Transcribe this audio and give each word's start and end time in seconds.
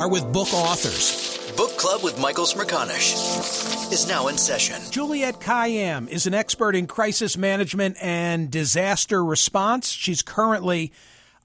are 0.00 0.08
with 0.08 0.32
book 0.32 0.52
authors. 0.54 1.52
Book 1.56 1.76
Club 1.76 2.04
with 2.04 2.20
Michael 2.20 2.44
Smerconish 2.44 3.92
is 3.92 4.08
now 4.08 4.28
in 4.28 4.38
session. 4.38 4.80
Juliette 4.90 5.40
Kayyem 5.40 6.08
is 6.08 6.26
an 6.26 6.34
expert 6.34 6.76
in 6.76 6.86
crisis 6.86 7.36
management 7.36 7.96
and 8.00 8.48
disaster 8.48 9.24
response. 9.24 9.90
She's 9.90 10.22
currently 10.22 10.92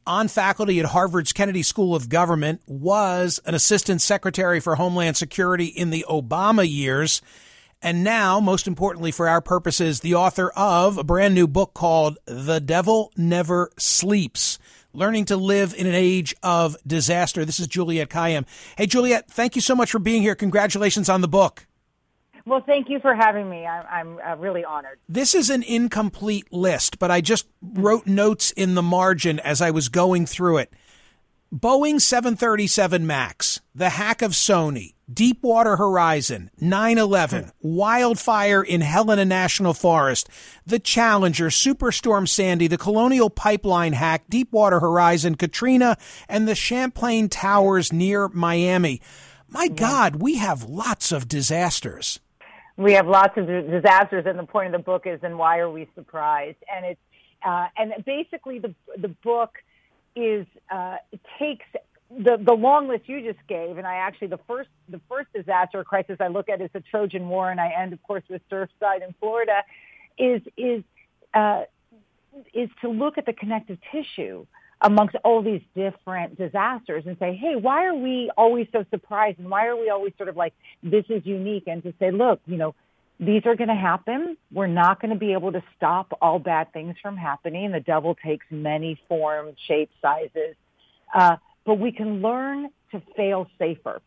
on 0.05 0.27
faculty 0.27 0.79
at 0.79 0.85
Harvard's 0.87 1.33
Kennedy 1.33 1.63
School 1.63 1.95
of 1.95 2.09
Government, 2.09 2.61
was 2.67 3.39
an 3.45 3.55
assistant 3.55 4.01
secretary 4.01 4.59
for 4.59 4.75
Homeland 4.75 5.17
Security 5.17 5.65
in 5.65 5.89
the 5.89 6.05
Obama 6.07 6.69
years, 6.69 7.21
and 7.81 8.03
now, 8.03 8.39
most 8.39 8.67
importantly 8.67 9.11
for 9.11 9.27
our 9.27 9.41
purposes, 9.41 10.01
the 10.01 10.15
author 10.15 10.51
of 10.55 10.97
a 10.97 11.03
brand 11.03 11.33
new 11.33 11.47
book 11.47 11.73
called 11.73 12.17
The 12.25 12.59
Devil 12.59 13.11
Never 13.17 13.71
Sleeps 13.77 14.59
learning 14.93 15.25
to 15.25 15.37
live 15.37 15.73
in 15.73 15.87
an 15.87 15.95
age 15.95 16.35
of 16.43 16.77
disaster. 16.85 17.43
This 17.43 17.59
is 17.59 17.67
Juliette 17.67 18.09
Kayyem. 18.09 18.45
Hey, 18.77 18.85
Juliette, 18.85 19.29
thank 19.29 19.55
you 19.55 19.61
so 19.61 19.75
much 19.75 19.91
for 19.91 19.99
being 19.99 20.21
here. 20.21 20.35
Congratulations 20.35 21.09
on 21.09 21.21
the 21.21 21.27
book. 21.27 21.67
Well, 22.45 22.61
thank 22.65 22.89
you 22.89 22.99
for 22.99 23.15
having 23.15 23.49
me. 23.49 23.65
I'm, 23.65 23.85
I'm 23.89 24.19
uh, 24.19 24.35
really 24.35 24.65
honored. 24.65 24.99
This 25.07 25.33
is 25.33 25.49
an 25.49 25.63
incomplete 25.63 26.51
list, 26.51 26.99
but 26.99 27.09
I 27.09 27.21
just 27.21 27.47
wrote 27.61 28.05
notes 28.05 28.51
in 28.51 28.75
the 28.75 28.81
margin 28.81 29.39
as 29.39 29.61
I 29.61 29.71
was 29.71 29.87
going 29.87 30.25
through 30.25 30.57
it. 30.57 30.73
Boeing 31.53 32.01
737 32.01 33.05
MAX, 33.05 33.61
the 33.75 33.89
hack 33.89 34.23
of 34.23 34.31
Sony, 34.31 34.95
Deepwater 35.13 35.75
Horizon, 35.75 36.49
9 36.59 36.97
11, 36.97 37.51
wildfire 37.61 38.63
in 38.63 38.81
Helena 38.81 39.23
National 39.23 39.75
Forest, 39.75 40.29
the 40.65 40.79
Challenger, 40.79 41.49
Superstorm 41.49 42.27
Sandy, 42.27 42.65
the 42.65 42.79
Colonial 42.79 43.29
Pipeline 43.29 43.93
hack, 43.93 44.23
Deepwater 44.29 44.79
Horizon, 44.79 45.35
Katrina, 45.35 45.95
and 46.27 46.47
the 46.47 46.55
Champlain 46.55 47.29
Towers 47.29 47.93
near 47.93 48.29
Miami. 48.29 48.99
My 49.47 49.67
God, 49.67 50.15
we 50.15 50.37
have 50.37 50.63
lots 50.63 51.11
of 51.11 51.27
disasters. 51.27 52.19
We 52.77 52.93
have 52.93 53.05
lots 53.05 53.37
of 53.37 53.45
disasters, 53.45 54.25
and 54.25 54.39
the 54.39 54.47
point 54.47 54.73
of 54.73 54.79
the 54.79 54.83
book 54.83 55.03
is, 55.05 55.19
and 55.21 55.37
why 55.37 55.59
are 55.59 55.69
we 55.69 55.87
surprised? 55.93 56.57
And 56.75 56.83
it's, 56.83 57.01
uh, 57.45 57.67
and 57.77 57.93
basically 58.05 58.57
the 58.57 58.73
the 58.97 59.09
book 59.23 59.51
is 60.15 60.45
uh, 60.71 60.97
takes 61.39 61.65
the 62.09 62.37
the 62.37 62.53
long 62.53 62.87
list 62.87 63.07
you 63.07 63.21
just 63.21 63.45
gave, 63.47 63.77
and 63.77 63.87
I 63.87 63.95
actually 63.95 64.27
the 64.27 64.39
first 64.47 64.69
the 64.89 65.01
first 65.09 65.31
disaster 65.33 65.83
crisis 65.83 66.17
I 66.19 66.27
look 66.27 66.49
at 66.49 66.61
is 66.61 66.69
the 66.73 66.81
Trojan 66.81 67.27
War, 67.27 67.49
and 67.49 67.59
I 67.59 67.69
end, 67.69 67.93
of 67.93 68.01
course, 68.03 68.23
with 68.29 68.41
Surfside 68.49 69.05
in 69.07 69.13
Florida, 69.19 69.63
is 70.17 70.41
is 70.57 70.83
uh, 71.33 71.63
is 72.53 72.69
to 72.81 72.89
look 72.89 73.17
at 73.17 73.25
the 73.25 73.33
connective 73.33 73.77
tissue 73.91 74.45
amongst 74.81 75.15
all 75.23 75.41
these 75.41 75.61
different 75.75 76.37
disasters 76.37 77.05
and 77.05 77.17
say, 77.17 77.33
hey, 77.35 77.55
why 77.55 77.85
are 77.85 77.95
we 77.95 78.29
always 78.37 78.67
so 78.71 78.85
surprised, 78.91 79.39
and 79.39 79.49
why 79.49 79.65
are 79.67 79.77
we 79.77 79.89
always 79.89 80.13
sort 80.17 80.29
of 80.29 80.35
like 80.35 80.53
this 80.83 81.05
is 81.09 81.25
unique, 81.25 81.63
and 81.67 81.81
to 81.83 81.93
say, 81.99 82.11
look, 82.11 82.39
you 82.45 82.57
know. 82.57 82.75
These 83.19 83.45
are 83.45 83.55
going 83.55 83.69
to 83.69 83.75
happen. 83.75 84.37
We're 84.51 84.67
not 84.67 85.01
going 85.01 85.13
to 85.13 85.19
be 85.19 85.33
able 85.33 85.51
to 85.51 85.63
stop 85.77 86.17
all 86.21 86.39
bad 86.39 86.73
things 86.73 86.95
from 87.01 87.15
happening. 87.15 87.71
The 87.71 87.79
devil 87.79 88.15
takes 88.15 88.45
many 88.49 88.99
forms, 89.07 89.55
shapes, 89.67 89.93
sizes. 90.01 90.55
Uh, 91.13 91.37
but 91.65 91.75
we 91.75 91.91
can 91.91 92.21
learn 92.21 92.69
to 92.91 93.01
fail 93.15 93.47
safer 93.59 94.01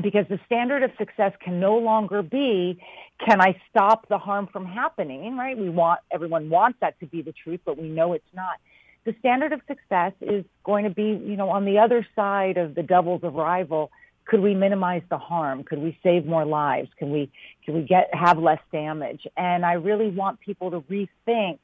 because 0.00 0.26
the 0.28 0.38
standard 0.46 0.82
of 0.82 0.90
success 0.96 1.32
can 1.42 1.60
no 1.60 1.76
longer 1.78 2.22
be 2.22 2.80
can 3.24 3.40
I 3.40 3.60
stop 3.68 4.08
the 4.08 4.18
harm 4.18 4.48
from 4.52 4.64
happening, 4.64 5.36
right? 5.36 5.58
We 5.58 5.70
want 5.70 6.00
everyone 6.10 6.50
wants 6.50 6.78
that 6.80 6.98
to 7.00 7.06
be 7.06 7.22
the 7.22 7.32
truth, 7.32 7.60
but 7.64 7.76
we 7.76 7.88
know 7.88 8.12
it's 8.12 8.24
not. 8.32 8.58
The 9.04 9.14
standard 9.18 9.52
of 9.52 9.60
success 9.66 10.12
is 10.20 10.44
going 10.64 10.84
to 10.84 10.90
be, 10.90 11.02
you 11.02 11.36
know, 11.36 11.48
on 11.50 11.64
the 11.64 11.78
other 11.78 12.06
side 12.14 12.58
of 12.58 12.74
the 12.74 12.82
devil's 12.82 13.22
arrival, 13.24 13.90
could 14.28 14.40
we 14.40 14.54
minimize 14.54 15.02
the 15.08 15.18
harm? 15.18 15.64
Could 15.64 15.80
we 15.80 15.98
save 16.02 16.26
more 16.26 16.44
lives? 16.44 16.88
Can 16.98 17.10
we 17.10 17.30
can 17.64 17.74
we 17.74 17.82
get 17.82 18.10
have 18.12 18.38
less 18.38 18.60
damage? 18.70 19.26
And 19.36 19.64
I 19.64 19.72
really 19.72 20.10
want 20.10 20.38
people 20.40 20.70
to 20.70 20.80
rethink 20.82 21.58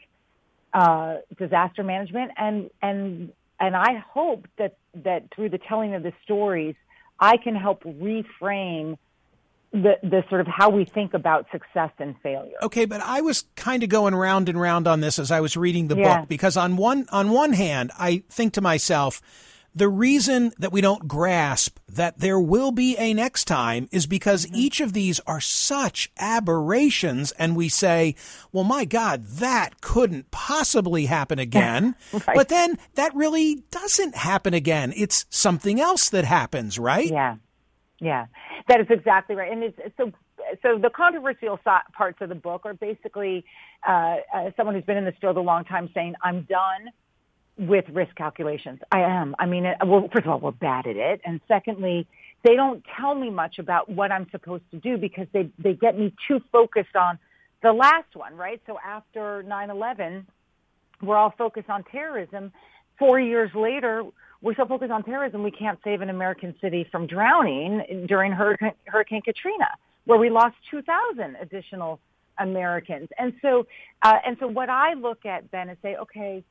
uh, 0.73 1.19
disaster 1.39 1.85
management 1.85 2.33
and 2.37 2.71
and 2.83 3.33
and 3.61 3.77
I 3.77 4.03
hope 4.13 4.49
that 4.59 4.77
that 5.05 5.29
through 5.35 5.51
the 5.51 5.59
telling 5.59 5.95
of 5.95 6.03
the 6.03 6.13
stories, 6.25 6.75
I 7.21 7.37
can 7.37 7.55
help 7.55 7.85
reframe 7.85 8.97
the 9.73 9.99
the 10.03 10.25
sort 10.29 10.41
of 10.41 10.47
how 10.47 10.71
we 10.71 10.87
think 10.87 11.15
about 11.15 11.47
success 11.53 11.91
and 11.99 12.15
failure. 12.23 12.57
Okay, 12.63 12.87
but 12.87 13.03
I 13.03 13.21
was 13.21 13.45
kind 13.57 13.83
of 13.83 13.91
going 13.91 14.15
round 14.15 14.49
and 14.49 14.59
round 14.59 14.89
on 14.89 15.01
this 15.01 15.19
as 15.19 15.31
I 15.31 15.41
was 15.41 15.57
reading 15.57 15.89
the 15.89 15.97
yeah. 15.97 16.21
book 16.21 16.29
because 16.29 16.57
on 16.57 16.77
one 16.77 17.07
on 17.13 17.31
one 17.31 17.53
hand, 17.53 17.93
I 17.99 18.23
think 18.31 18.55
to 18.55 18.61
myself, 18.61 19.21
the 19.75 19.89
reason 19.89 20.53
that 20.59 20.73
we 20.73 20.81
don't 20.81 21.09
grasp 21.09 21.79
that 21.89 22.19
there 22.19 22.39
will 22.39 22.71
be 22.71 22.97
a 22.97 23.13
next 23.13 23.45
time 23.45 23.89
is 23.91 24.07
because 24.07 24.47
mm-hmm. 24.47 24.57
each 24.57 24.81
of 24.81 24.93
these 24.93 25.21
are 25.21 25.41
such 25.41 26.11
aberrations 26.19 27.33
and 27.33 27.57
we 27.57 27.69
say, 27.69 28.15
well, 28.53 28.65
my 28.65 28.85
God, 28.85 29.27
that 29.27 29.81
couldn't 29.81 30.31
possibly 30.31 31.07
happen 31.07 31.39
again. 31.41 31.97
right. 32.13 32.37
But 32.37 32.49
then 32.49 32.79
that 32.95 33.15
really 33.15 33.65
doesn't 33.71 34.17
happen 34.17 34.55
again. 34.55 34.93
It's 34.97 35.27
something 35.31 35.81
else 35.81 36.09
that 36.11 36.25
happens, 36.25 36.79
right? 36.79 37.11
Yeah. 37.11 37.37
Yeah. 38.01 38.27
That 38.69 38.81
is 38.81 38.87
exactly 38.91 39.35
right. 39.35 39.51
And 39.51 39.63
it's 39.63 39.79
so 39.97 40.13
so 40.63 40.79
the 40.79 40.91
controversial 40.91 41.59
parts 41.93 42.19
of 42.21 42.29
the 42.29 42.35
book 42.35 42.63
are 42.65 42.75
basically 42.75 43.45
uh, 43.87 44.17
uh, 44.33 44.51
someone 44.57 44.75
who's 44.75 44.85
been 44.85 44.97
in 44.97 45.05
this 45.05 45.15
field 45.21 45.37
a 45.37 45.41
long 45.41 45.65
time 45.65 45.89
saying, 45.95 46.15
"I'm 46.23 46.43
done 46.43 46.91
with 47.57 47.85
risk 47.91 48.15
calculations. 48.17 48.81
I 48.91 49.01
am. 49.01 49.35
I 49.39 49.47
mean, 49.47 49.65
well, 49.87 50.09
first 50.13 50.27
of 50.27 50.33
all, 50.33 50.41
we're 50.41 50.51
bad 50.51 50.87
at 50.87 50.97
it, 50.97 51.21
and 51.25 51.41
secondly, 51.47 52.07
they 52.43 52.55
don't 52.55 52.83
tell 52.99 53.15
me 53.15 53.31
much 53.31 53.59
about 53.59 53.89
what 53.89 54.11
I'm 54.13 54.27
supposed 54.31 54.65
to 54.73 54.79
do 54.79 54.97
because 54.99 55.27
they 55.33 55.51
they 55.59 55.75
get 55.75 55.99
me 55.99 56.13
too 56.29 56.41
focused 56.53 56.97
on 56.97 57.19
the 57.63 57.73
last 57.73 58.15
one, 58.15 58.37
right? 58.37 58.61
So 58.67 58.79
after 58.85 59.45
9/11, 59.47 60.27
we're 61.03 61.17
all 61.17 61.35
focused 61.37 61.71
on 61.71 61.85
terrorism. 61.85 62.53
Four 62.99 63.21
years 63.21 63.51
later, 63.55 64.05
we're 64.43 64.55
so 64.55 64.67
focused 64.67 64.93
on 64.93 65.03
terrorism 65.05 65.43
we 65.43 65.51
can't 65.51 65.79
save 65.83 66.01
an 66.01 66.11
American 66.11 66.55
city 66.61 66.87
from 66.91 67.07
drowning 67.07 68.07
during 68.07 68.33
Hurricane, 68.33 68.75
Hurricane 68.85 69.23
Katrina, 69.23 69.69
where 70.05 70.19
we 70.19 70.29
lost 70.29 70.55
2,000 70.71 71.37
additional 71.41 71.99
Americans. 72.39 73.09
And 73.17 73.33
so, 73.41 73.67
uh, 74.03 74.19
and 74.27 74.37
so, 74.39 74.49
what 74.49 74.69
I 74.69 74.95
look 74.95 75.25
at 75.25 75.51
then 75.51 75.71
is 75.71 75.79
say, 75.83 75.97
okay 75.97 76.45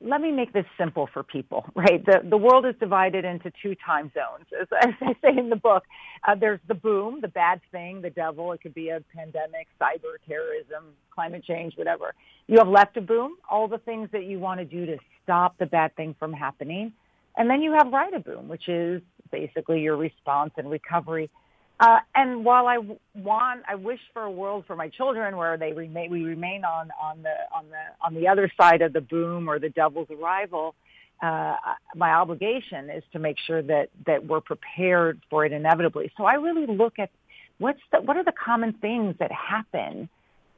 let 0.00 0.20
me 0.20 0.30
make 0.30 0.52
this 0.52 0.64
simple 0.78 1.08
for 1.12 1.22
people, 1.22 1.66
right? 1.74 2.04
The, 2.04 2.20
the 2.28 2.36
world 2.36 2.66
is 2.66 2.74
divided 2.80 3.24
into 3.24 3.52
two 3.62 3.74
time 3.84 4.10
zones. 4.14 4.46
As, 4.60 4.68
as 4.82 4.94
I 5.00 5.14
say 5.22 5.38
in 5.38 5.50
the 5.50 5.56
book, 5.56 5.84
uh, 6.26 6.34
there's 6.34 6.60
the 6.68 6.74
boom, 6.74 7.20
the 7.20 7.28
bad 7.28 7.60
thing, 7.72 8.00
the 8.00 8.10
devil. 8.10 8.52
It 8.52 8.60
could 8.60 8.74
be 8.74 8.90
a 8.90 9.00
pandemic, 9.14 9.66
cyber 9.80 10.16
terrorism, 10.26 10.94
climate 11.10 11.44
change, 11.44 11.76
whatever. 11.76 12.14
You 12.46 12.58
have 12.58 12.68
left 12.68 12.96
a 12.96 13.00
boom, 13.00 13.36
all 13.50 13.68
the 13.68 13.78
things 13.78 14.08
that 14.12 14.24
you 14.24 14.38
want 14.38 14.60
to 14.60 14.64
do 14.64 14.86
to 14.86 14.98
stop 15.22 15.58
the 15.58 15.66
bad 15.66 15.94
thing 15.96 16.14
from 16.18 16.32
happening. 16.32 16.92
And 17.36 17.48
then 17.48 17.62
you 17.62 17.72
have 17.72 17.92
right 17.92 18.12
a 18.12 18.20
boom, 18.20 18.48
which 18.48 18.68
is 18.68 19.02
basically 19.30 19.80
your 19.80 19.96
response 19.96 20.52
and 20.56 20.70
recovery 20.70 21.30
uh, 21.80 21.98
and 22.14 22.44
while 22.44 22.66
I 22.66 22.78
want, 23.14 23.62
I 23.68 23.76
wish 23.76 24.00
for 24.12 24.22
a 24.22 24.30
world 24.30 24.64
for 24.66 24.74
my 24.74 24.88
children 24.88 25.36
where 25.36 25.56
they 25.56 25.72
remain, 25.72 26.10
we 26.10 26.24
remain 26.24 26.64
on, 26.64 26.90
on 27.00 27.22
the, 27.22 27.34
on 27.54 27.66
the, 27.70 28.04
on 28.04 28.14
the 28.14 28.28
other 28.28 28.50
side 28.60 28.82
of 28.82 28.92
the 28.92 29.00
boom 29.00 29.48
or 29.48 29.58
the 29.58 29.68
devil's 29.68 30.08
arrival. 30.10 30.74
Uh, 31.22 31.56
my 31.94 32.10
obligation 32.10 32.90
is 32.90 33.04
to 33.12 33.18
make 33.18 33.36
sure 33.46 33.62
that, 33.62 33.90
that 34.06 34.26
we're 34.26 34.40
prepared 34.40 35.20
for 35.30 35.44
it 35.44 35.52
inevitably. 35.52 36.10
So 36.16 36.24
I 36.24 36.34
really 36.34 36.66
look 36.66 36.98
at 36.98 37.10
what's 37.58 37.80
the, 37.92 38.00
what 38.00 38.16
are 38.16 38.24
the 38.24 38.32
common 38.32 38.72
things 38.72 39.16
that 39.20 39.30
happen 39.30 40.08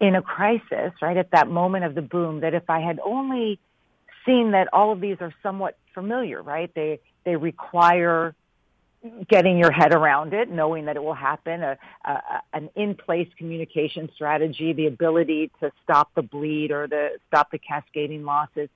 in 0.01 0.15
a 0.15 0.23
crisis, 0.23 0.93
right? 1.03 1.17
At 1.17 1.33
that 1.33 1.49
moment 1.49 1.85
of 1.85 1.95
the 1.95 2.03
boom, 2.03 2.41
that 2.41 2.55
if 2.55 2.69
I 2.71 2.81
had 2.81 2.99
only 3.05 3.59
seen 4.25 4.53
that 4.53 4.69
all 4.73 4.93
of 4.93 5.01
these 5.01 5.19
are 5.21 5.35
somewhat 5.43 5.77
familiar, 5.93 6.43
right? 6.43 6.71
They, 6.75 7.01
they 7.25 7.37
require 7.37 8.35
getting 9.29 9.57
your 9.57 9.71
head 9.71 9.95
around 9.95 10.35
it, 10.35 10.51
knowing 10.51 10.85
that 10.87 10.97
it 10.97 11.03
will 11.03 11.15
happen, 11.15 11.63
a, 11.63 11.79
a, 12.05 12.43
an 12.53 12.69
in-place 12.75 13.29
communication 13.39 14.11
strategy, 14.15 14.73
the 14.73 14.87
ability 14.87 15.51
to 15.61 15.73
stop 15.83 16.11
the 16.15 16.23
bleed 16.23 16.71
or 16.71 16.87
the 16.87 17.19
stop 17.29 17.51
the 17.51 17.59
cascading 17.59 18.25
losses, 18.25 18.69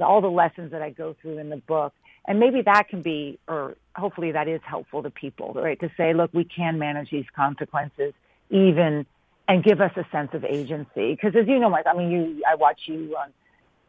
all 0.00 0.20
the 0.20 0.30
lessons 0.30 0.72
that 0.72 0.82
I 0.82 0.90
go 0.90 1.16
through 1.20 1.38
in 1.38 1.48
the 1.48 1.56
book. 1.56 1.94
And 2.26 2.38
maybe 2.38 2.62
that 2.62 2.88
can 2.88 3.02
be, 3.02 3.38
or 3.48 3.76
hopefully 3.96 4.32
that 4.32 4.46
is 4.46 4.60
helpful 4.64 5.02
to 5.02 5.10
people, 5.10 5.54
right? 5.54 5.80
To 5.80 5.90
say, 5.96 6.12
look, 6.12 6.32
we 6.32 6.44
can 6.44 6.78
manage 6.78 7.10
these 7.10 7.26
consequences 7.34 8.12
even 8.50 9.06
and 9.48 9.64
give 9.64 9.80
us 9.80 9.90
a 9.96 10.06
sense 10.12 10.30
of 10.34 10.44
agency. 10.44 11.14
Because 11.14 11.34
as 11.34 11.48
you 11.48 11.58
know, 11.58 11.68
Mike, 11.68 11.86
I 11.86 11.96
mean, 11.96 12.10
you, 12.10 12.42
I 12.48 12.54
watch 12.54 12.82
you 12.86 13.16
on 13.18 13.32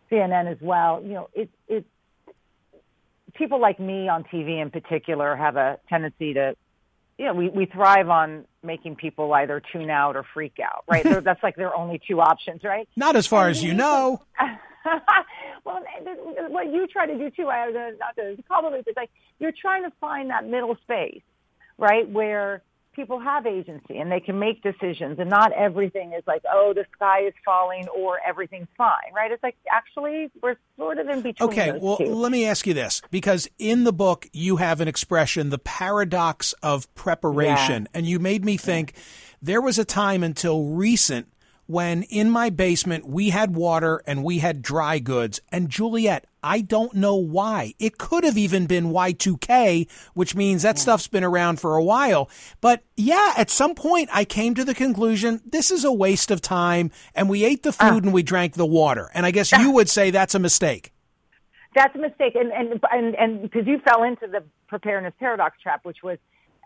CNN 0.10 0.52
as 0.52 0.58
well. 0.62 1.02
You 1.04 1.14
know, 1.14 1.30
it's, 1.34 1.52
it's, 1.68 1.86
people 3.34 3.60
like 3.60 3.80
me 3.80 4.08
on 4.08 4.24
TV 4.24 4.62
in 4.62 4.70
particular 4.70 5.36
have 5.36 5.56
a 5.56 5.80
tendency 5.90 6.34
to, 6.34 6.56
you 7.18 7.26
know, 7.26 7.34
we, 7.34 7.50
we 7.50 7.66
thrive 7.66 8.10
on 8.10 8.46
making 8.64 8.96
people 8.96 9.34
either 9.34 9.62
tune 9.72 9.90
out 9.90 10.16
or 10.16 10.24
freak 10.34 10.58
out, 10.64 10.84
right? 10.90 11.04
so 11.04 11.20
that's 11.26 11.42
like 11.44 11.56
their 11.56 11.76
only 11.76 12.02
two 12.08 12.22
options, 12.22 12.64
right? 12.64 12.88
Not 12.96 13.16
as 13.16 13.28
far 13.28 13.48
and 13.48 13.56
as 13.56 13.64
you 13.64 13.74
know. 13.74 14.22
well, 15.66 15.78
uh, 15.78 16.50
what 16.50 16.72
you 16.72 16.88
try 16.88 17.06
to 17.08 17.18
do 17.18 17.30
too, 17.32 17.48
I 17.50 17.66
have 17.66 17.74
not 17.74 18.16
to 18.16 18.42
compliment, 18.48 18.86
but 18.86 18.96
like 18.96 19.10
you're 19.40 19.54
trying 19.60 19.84
to 19.84 19.92
find 20.00 20.30
that 20.30 20.46
middle 20.48 20.76
space, 20.84 21.22
right, 21.78 22.08
where 22.10 22.62
people 22.94 23.20
have 23.20 23.46
agency 23.46 23.98
and 23.98 24.12
they 24.12 24.20
can 24.20 24.40
make 24.40 24.62
decisions 24.62 25.20
and 25.20 25.30
not 25.30 25.52
everything 25.54 26.14
is 26.14 26.24
like, 26.28 26.42
oh, 26.52 26.74
the 26.76 26.86
sky 26.96 27.22
is 27.22 27.34
falling 27.44 27.88
or 27.90 28.20
everything's 28.26 28.68
fine, 28.78 29.14
right? 29.16 29.32
It's 29.32 29.44
like 29.44 29.56
actually 29.70 30.32
we're 30.42 30.56
sort 30.78 31.00
of 31.00 31.08
in 31.08 31.22
between. 31.22 31.50
Okay, 31.50 31.78
well, 31.80 31.98
two. 31.98 32.14
let 32.14 32.32
me 32.32 32.46
ask 32.46 32.66
you 32.68 32.74
this 32.74 33.02
because 33.12 33.48
in 33.60 33.84
the 33.84 33.94
book 33.94 34.28
you 34.34 34.58
have 34.58 34.82
an 34.82 34.88
expression, 34.88 35.50
the 35.50 35.60
paradox 35.60 36.54
of 36.64 36.94
preparation, 36.96 37.84
yeah. 37.84 37.98
and 37.98 38.06
you 38.06 38.20
made 38.20 38.46
me 38.46 38.58
think 38.58 38.94
there 39.42 39.62
was 39.62 39.78
a 39.78 39.86
time 39.86 40.24
until 40.24 40.66
recent 40.66 41.28
when 41.66 42.04
in 42.04 42.30
my 42.30 42.50
basement 42.50 43.08
we 43.08 43.30
had 43.30 43.56
water 43.56 44.02
and 44.06 44.24
we 44.24 44.40
had 44.40 44.62
dry 44.62 45.00
goods. 45.00 45.42
And 45.52 45.70
Juliette, 45.70 46.26
I 46.44 46.62
don't 46.62 46.94
know 46.94 47.16
why. 47.16 47.74
It 47.80 47.98
could 47.98 48.24
have 48.24 48.38
even 48.38 48.68
been 48.68 48.92
Y2K, 48.92 49.90
which 50.14 50.36
means 50.36 50.62
that 50.64 50.78
stuff's 50.78 51.08
been 51.08 51.24
around 51.24 51.60
for 51.60 51.76
a 51.76 51.84
while. 51.84 52.30
But 52.60 52.84
yeah, 52.98 53.34
at 53.38 53.50
some 53.50 53.74
point 53.74 54.10
I 54.12 54.26
came 54.26 54.54
to 54.56 54.66
the 54.66 54.76
conclusion 54.76 55.42
this 55.46 55.72
is 55.72 55.84
a 55.86 55.92
waste 55.92 56.30
of 56.30 56.42
time 56.42 56.92
and 57.16 57.30
we 57.30 57.46
ate 57.46 57.64
the 57.64 57.72
food 57.72 58.04
uh, 58.04 58.08
and 58.08 58.14
we 58.14 58.24
drank 58.24 58.56
the 58.56 58.66
water. 58.66 59.10
And 59.14 59.26
I 59.26 59.32
guess 59.32 59.52
you 59.52 59.72
would 59.74 59.90
say 59.90 60.12
that's 60.12 60.36
a 60.36 60.40
mistake. 60.40 60.92
That's 61.76 61.96
a 61.96 62.00
mistake. 62.00 62.36
And, 62.36 62.52
and, 62.52 62.80
and, 62.92 63.16
and 63.16 63.42
because 63.42 63.66
you 63.66 63.80
fell 63.80 64.04
into 64.04 64.28
the 64.28 64.44
preparedness 64.68 65.14
paradox 65.20 65.58
trap, 65.62 65.86
which 65.86 66.04
was 66.04 66.18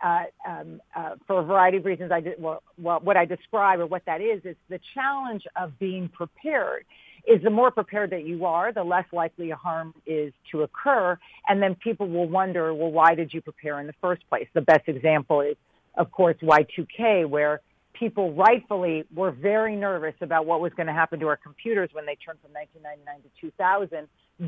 uh, 0.03 0.23
um, 0.47 0.81
uh, 0.95 1.15
for 1.25 1.39
a 1.39 1.43
variety 1.43 1.77
of 1.77 1.85
reasons, 1.85 2.11
I 2.11 2.19
did, 2.21 2.41
well, 2.41 2.61
well, 2.77 2.99
what 3.01 3.15
I 3.17 3.25
describe 3.25 3.79
or 3.79 3.85
what 3.85 4.03
that 4.05 4.21
is, 4.21 4.41
is 4.43 4.55
the 4.69 4.79
challenge 4.93 5.43
of 5.55 5.77
being 5.79 6.09
prepared 6.09 6.85
is 7.27 7.43
the 7.43 7.49
more 7.49 7.71
prepared 7.71 8.11
that 8.11 8.25
you 8.25 8.45
are, 8.45 8.71
the 8.71 8.83
less 8.83 9.05
likely 9.11 9.51
a 9.51 9.55
harm 9.55 9.93
is 10.05 10.31
to 10.51 10.63
occur. 10.63 11.19
And 11.47 11.61
then 11.61 11.75
people 11.75 12.07
will 12.07 12.27
wonder, 12.27 12.73
well, 12.73 12.91
why 12.91 13.15
did 13.15 13.33
you 13.33 13.41
prepare 13.41 13.79
in 13.79 13.87
the 13.87 13.93
first 14.01 14.27
place? 14.29 14.47
The 14.53 14.61
best 14.61 14.87
example 14.87 15.41
is, 15.41 15.57
of 15.97 16.09
course, 16.11 16.37
Y2K, 16.41 17.27
where 17.27 17.59
people 17.93 18.33
rightfully 18.33 19.03
were 19.13 19.31
very 19.31 19.75
nervous 19.75 20.13
about 20.21 20.45
what 20.45 20.61
was 20.61 20.71
going 20.75 20.87
to 20.87 20.93
happen 20.93 21.19
to 21.19 21.27
our 21.27 21.37
computers 21.37 21.89
when 21.91 22.05
they 22.05 22.15
turned 22.15 22.39
from 22.41 22.53
1999 22.53 23.21
to 23.23 23.29
2000. 23.41 24.07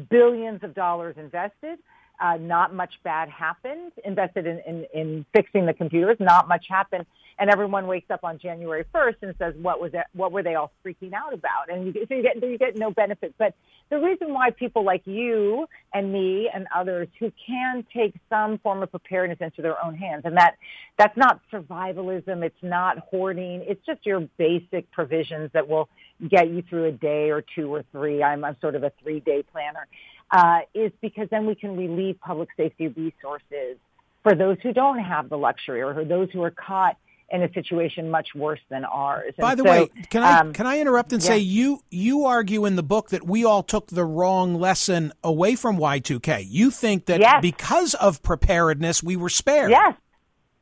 Billions 0.09 0.63
of 0.63 0.73
dollars 0.73 1.15
invested 1.17 1.79
uh, 2.19 2.37
not 2.37 2.73
much 2.73 2.93
bad 3.03 3.29
happened, 3.29 3.91
invested 4.03 4.45
in, 4.45 4.59
in, 4.67 4.85
in 4.93 5.25
fixing 5.33 5.65
the 5.65 5.73
computers, 5.73 6.17
not 6.19 6.47
much 6.47 6.65
happened. 6.69 7.05
And 7.37 7.49
everyone 7.49 7.87
wakes 7.87 8.11
up 8.11 8.25
on 8.25 8.37
January 8.37 8.83
1st 8.93 9.15
and 9.21 9.35
says, 9.39 9.53
what 9.61 9.79
was 9.79 9.93
that, 9.93 10.07
what 10.13 10.33
were 10.33 10.43
they 10.43 10.55
all 10.55 10.73
freaking 10.85 11.13
out 11.13 11.33
about? 11.33 11.69
And 11.69 11.85
you, 11.85 12.05
so 12.09 12.13
you 12.13 12.21
get, 12.21 12.43
you 12.43 12.57
get 12.57 12.77
no 12.77 12.91
benefit. 12.91 13.33
But 13.37 13.55
the 13.89 13.97
reason 13.97 14.33
why 14.33 14.49
people 14.51 14.83
like 14.83 15.03
you 15.05 15.65
and 15.93 16.11
me 16.11 16.49
and 16.53 16.67
others 16.75 17.07
who 17.17 17.31
can 17.47 17.85
take 17.95 18.13
some 18.29 18.57
form 18.57 18.83
of 18.83 18.91
preparedness 18.91 19.39
into 19.39 19.61
their 19.61 19.81
own 19.83 19.95
hands, 19.95 20.23
and 20.25 20.35
that, 20.35 20.55
that's 20.97 21.15
not 21.15 21.39
survivalism, 21.51 22.43
it's 22.43 22.61
not 22.61 22.97
hoarding, 23.09 23.63
it's 23.65 23.85
just 23.85 24.05
your 24.05 24.27
basic 24.37 24.91
provisions 24.91 25.49
that 25.53 25.69
will 25.69 25.87
get 26.27 26.49
you 26.49 26.61
through 26.69 26.85
a 26.85 26.91
day 26.91 27.29
or 27.29 27.41
two 27.55 27.73
or 27.73 27.85
three. 27.93 28.21
I'm, 28.21 28.43
I'm 28.43 28.57
sort 28.59 28.75
of 28.75 28.83
a 28.83 28.91
three 29.01 29.21
day 29.21 29.45
planner 29.49 29.87
uh, 30.31 30.59
is 30.73 30.91
because 31.01 31.27
then 31.29 31.45
we 31.45 31.55
can 31.55 31.75
relieve 31.75 32.19
public 32.19 32.49
safety 32.55 32.87
resources 32.87 33.77
for 34.23 34.35
those 34.35 34.57
who 34.61 34.73
don't 34.73 34.99
have 34.99 35.29
the 35.29 35.37
luxury 35.37 35.81
or 35.81 36.03
those 36.05 36.29
who 36.31 36.43
are 36.43 36.51
caught 36.51 36.97
in 37.31 37.43
a 37.43 37.53
situation 37.53 38.09
much 38.09 38.29
worse 38.35 38.59
than 38.69 38.83
ours. 38.85 39.33
And 39.37 39.41
By 39.41 39.55
the 39.55 39.63
so, 39.63 39.69
way, 39.69 39.89
can 40.09 40.23
I 40.23 40.39
um, 40.39 40.53
can 40.53 40.65
I 40.65 40.79
interrupt 40.79 41.13
and 41.13 41.21
yeah. 41.21 41.27
say 41.27 41.37
you 41.39 41.81
you 41.91 42.25
argue 42.25 42.65
in 42.65 42.75
the 42.75 42.83
book 42.83 43.09
that 43.09 43.25
we 43.25 43.45
all 43.45 43.63
took 43.63 43.87
the 43.87 44.03
wrong 44.03 44.55
lesson 44.55 45.13
away 45.23 45.55
from 45.55 45.77
Y2K. 45.77 46.45
You 46.47 46.71
think 46.71 47.05
that 47.05 47.19
yes. 47.19 47.41
because 47.41 47.93
of 47.95 48.23
preparedness 48.23 49.03
we 49.03 49.15
were 49.15 49.29
spared. 49.29 49.71
Yes. 49.71 49.95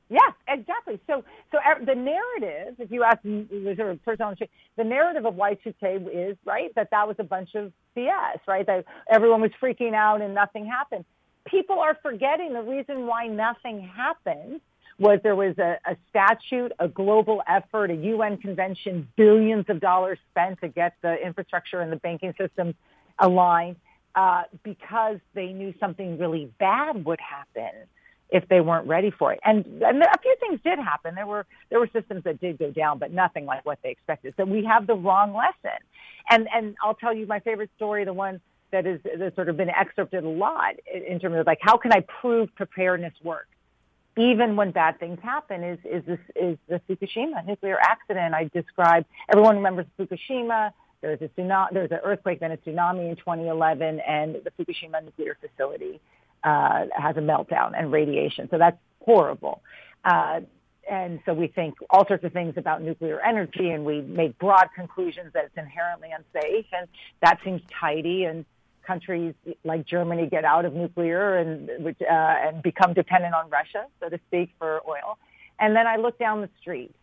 Yeah, 0.10 0.20
exactly. 0.48 1.00
So, 1.08 1.24
so 1.52 1.58
the 1.86 1.96
narrative, 1.96 2.76
if 2.80 2.92
you 2.92 3.04
ask 3.04 3.22
the 3.24 4.00
person 4.06 4.24
on 4.24 4.32
the 4.32 4.36
street, 4.36 4.52
the 4.78 4.84
narrative 4.84 5.26
of 5.26 5.36
Y2K 5.36 6.08
is 6.32 6.38
right 6.46 6.74
that 6.76 6.90
that 6.92 7.08
was 7.08 7.18
a 7.20 7.24
bunch 7.24 7.56
of 7.56 7.74
BS, 7.96 8.40
right? 8.48 8.66
That 8.66 8.86
everyone 9.10 9.42
was 9.42 9.52
freaking 9.62 9.94
out 9.94 10.22
and 10.22 10.34
nothing 10.34 10.66
happened. 10.66 11.04
People 11.46 11.80
are 11.80 11.98
forgetting 12.02 12.54
the 12.54 12.62
reason 12.62 13.06
why 13.06 13.28
nothing 13.28 13.82
happened 13.82 14.62
was 15.00 15.20
there 15.24 15.36
was 15.36 15.58
a, 15.60 15.78
a 15.86 15.96
statute, 16.10 16.72
a 16.80 16.88
global 16.88 17.44
effort, 17.48 17.92
a 17.92 17.96
UN 17.96 18.38
convention, 18.38 19.08
billions 19.16 19.66
of 19.70 19.80
dollars 19.80 20.18
spent 20.32 20.60
to 20.62 20.70
get 20.70 20.94
the 21.02 21.16
infrastructure 21.24 21.82
and 21.82 21.92
the 21.92 21.98
banking 21.98 22.34
system 22.38 22.74
aligned 23.20 23.76
uh, 24.16 24.44
because 24.64 25.18
they 25.36 25.48
knew 25.48 25.74
something 25.80 26.18
really 26.18 26.52
bad 26.60 27.06
would 27.06 27.20
happen 27.20 27.88
if 28.29 28.48
they 28.50 28.62
weren't 28.62 28.88
ready 28.88 29.12
for 29.12 29.31
it. 29.31 29.39
And, 29.43 29.65
and 29.81 30.03
a 30.03 30.17
few 30.22 30.36
things 30.39 30.60
did 30.63 30.79
happen. 30.79 31.15
There 31.15 31.27
were 31.27 31.46
there 31.69 31.79
were 31.79 31.89
systems 31.93 32.24
that 32.25 32.39
did 32.41 32.60
go 32.60 32.72
down, 32.72 33.00
but 33.00 33.12
nothing 33.12 33.46
like 33.46 33.65
what 33.65 33.79
they 33.84 33.89
expected. 33.89 34.34
So 34.38 34.46
we 34.46 34.65
have 34.65 34.88
the 34.88 34.96
wrong 34.96 35.34
lesson. 35.34 35.79
And 36.29 36.48
and 36.53 36.75
I'll 36.84 36.96
tell 36.96 37.13
you 37.13 37.25
my 37.25 37.39
favorite 37.39 37.72
story, 37.75 38.03
the 38.03 38.13
one 38.13 38.41
that 38.72 38.86
is 38.86 39.00
that's 39.17 39.36
sort 39.36 39.50
of 39.50 39.57
been 39.57 39.69
excerpted 39.69 40.24
a 40.24 40.29
lot 40.29 40.75
in 40.93 41.19
terms 41.19 41.38
of 41.38 41.46
like 41.46 41.60
how 41.62 41.77
can 41.77 41.93
I 41.93 42.01
prove 42.22 42.53
preparedness 42.55 43.13
works 43.24 43.48
even 44.17 44.55
when 44.55 44.72
bad 44.72 45.00
things 45.00 45.19
happen 45.22 45.63
is 45.63 45.79
is 45.86 46.03
this 46.05 46.19
is 46.36 46.57
the 46.67 46.81
Fukushima 46.89 47.46
nuclear 47.46 47.77
accident 47.79 48.34
I 48.34 48.50
described. 48.53 49.05
Everyone 49.29 49.57
remembers 49.57 49.86
Fukushima. 49.98 50.72
There's 51.01 51.22
a 51.22 51.27
tsunami, 51.27 51.67
there's 51.74 51.91
an 51.91 52.00
earthquake, 52.03 52.39
then 52.39 52.51
a 52.51 52.57
tsunami 52.57 53.10
in 53.10 53.15
2011, 53.17 54.00
and 54.00 54.36
the 54.43 54.51
Fukushima 54.51 55.03
nuclear 55.03 55.38
facility 55.39 56.00
uh, 56.44 56.86
has 56.96 57.17
a 57.17 57.22
meltdown 57.22 57.74
and 57.77 57.91
radiation. 57.91 58.48
So 58.50 58.58
that's 58.58 58.77
horrible. 59.03 59.62
Uh, 60.03 60.41
and 60.89 61.20
so 61.25 61.34
we 61.34 61.48
think 61.48 61.75
all 61.89 62.08
sorts 62.08 62.24
of 62.24 62.32
things 62.32 62.53
about 62.56 62.82
nuclear 62.82 63.20
energy, 63.20 63.70
and 63.72 63.84
we 63.84 64.01
make 64.01 64.38
broad 64.38 64.70
conclusions 64.74 65.34
that 65.34 65.46
it's 65.46 65.58
inherently 65.58 66.10
unsafe, 66.12 66.65
and 66.72 66.88
that 67.22 67.39
seems 67.44 67.62
tidy. 67.70 68.24
And 68.24 68.46
countries 68.86 69.34
like 69.65 69.86
Germany 69.86 70.27
get 70.27 70.46
out 70.46 70.63
of 70.63 70.74
nuclear 70.74 71.36
and 71.36 71.70
which, 71.84 71.98
uh, 72.01 72.06
and 72.10 72.63
become 72.63 72.94
dependent 72.94 73.36
on 73.36 73.50
Russia, 73.50 73.86
so 74.00 74.08
to 74.08 74.17
speak, 74.27 74.50
for 74.58 74.82
oil. 74.88 75.17
And 75.60 75.75
then 75.75 75.88
I 75.88 75.98
looked 75.98 76.20
down 76.20 76.41
the 76.41 76.50
street, 76.62 76.96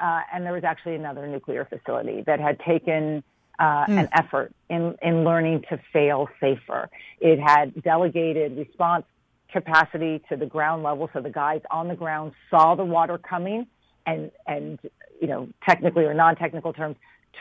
uh, 0.00 0.22
and 0.32 0.44
there 0.44 0.52
was 0.52 0.64
actually 0.64 0.96
another 0.96 1.28
nuclear 1.28 1.64
facility 1.64 2.22
that 2.26 2.40
had 2.40 2.58
taken 2.60 3.22
uh, 3.58 3.86
mm. 3.86 4.00
an 4.00 4.08
effort 4.12 4.52
in, 4.68 4.96
in 5.02 5.24
learning 5.24 5.64
to 5.70 5.78
fail 5.92 6.28
safer. 6.40 6.88
It 7.20 7.40
had 7.40 7.82
delegated 7.82 8.56
response 8.56 9.04
capacity 9.50 10.22
to 10.28 10.36
the 10.36 10.46
ground 10.46 10.82
level, 10.82 11.08
so 11.12 11.20
the 11.20 11.30
guys 11.30 11.62
on 11.70 11.88
the 11.88 11.96
ground 11.96 12.32
saw 12.50 12.74
the 12.74 12.84
water 12.84 13.18
coming 13.18 13.66
and, 14.06 14.30
and 14.46 14.78
you 15.20 15.26
know, 15.26 15.48
technically 15.66 16.04
or 16.04 16.14
non-technical 16.14 16.72
terms, 16.72 16.96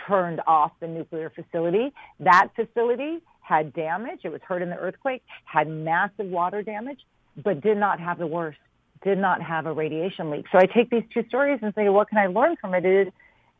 turned 0.07 0.41
off 0.47 0.71
the 0.79 0.87
nuclear 0.87 1.29
facility. 1.29 1.93
That 2.19 2.49
facility 2.55 3.19
had 3.41 3.73
damage. 3.73 4.19
It 4.23 4.31
was 4.31 4.41
hurt 4.41 4.61
in 4.61 4.69
the 4.69 4.77
earthquake, 4.77 5.23
had 5.45 5.67
massive 5.69 6.27
water 6.27 6.61
damage, 6.61 6.99
but 7.41 7.61
did 7.61 7.77
not 7.77 7.99
have 7.99 8.17
the 8.17 8.27
worst, 8.27 8.59
did 9.03 9.17
not 9.17 9.41
have 9.41 9.65
a 9.65 9.73
radiation 9.73 10.29
leak. 10.29 10.45
So 10.51 10.57
I 10.57 10.65
take 10.65 10.89
these 10.89 11.03
two 11.13 11.23
stories 11.27 11.59
and 11.61 11.73
say, 11.73 11.89
what 11.89 12.09
can 12.09 12.17
I 12.17 12.27
learn 12.27 12.57
from 12.59 12.73
it? 12.73 12.85
Is 12.85 13.07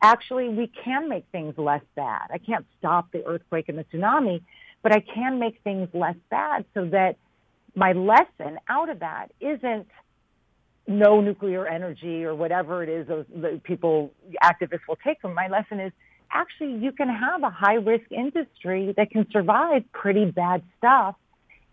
actually 0.02 0.48
we 0.48 0.70
can 0.84 1.08
make 1.08 1.24
things 1.32 1.54
less 1.56 1.82
bad. 1.94 2.28
I 2.32 2.38
can't 2.38 2.66
stop 2.78 3.10
the 3.12 3.24
earthquake 3.24 3.68
and 3.68 3.78
the 3.78 3.84
tsunami, 3.84 4.42
but 4.82 4.92
I 4.92 5.00
can 5.00 5.38
make 5.38 5.60
things 5.64 5.88
less 5.92 6.16
bad 6.30 6.64
so 6.74 6.86
that 6.86 7.16
my 7.74 7.92
lesson 7.92 8.58
out 8.68 8.88
of 8.88 9.00
that 9.00 9.32
isn't 9.40 9.88
no 10.86 11.20
nuclear 11.20 11.66
energy 11.66 12.24
or 12.24 12.34
whatever 12.34 12.82
it 12.82 12.88
is 12.88 13.06
those 13.06 13.26
the 13.34 13.60
people 13.62 14.10
activists 14.42 14.80
will 14.88 14.98
take 15.04 15.20
from. 15.20 15.34
My 15.34 15.48
lesson 15.48 15.80
is 15.80 15.92
actually 16.30 16.74
you 16.82 16.92
can 16.92 17.08
have 17.08 17.42
a 17.42 17.50
high 17.50 17.74
risk 17.74 18.10
industry 18.10 18.94
that 18.96 19.10
can 19.10 19.26
survive 19.30 19.84
pretty 19.92 20.24
bad 20.24 20.62
stuff 20.78 21.14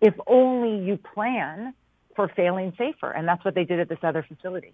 if 0.02 0.14
only 0.28 0.86
you 0.86 0.98
plan 0.98 1.74
for 2.16 2.30
failing 2.36 2.74
safer. 2.78 3.10
And 3.12 3.28
that's 3.28 3.44
what 3.46 3.56
they 3.56 3.64
did 3.64 3.80
at 3.80 3.88
this 3.88 4.00
other 4.04 4.26
facility 4.28 4.74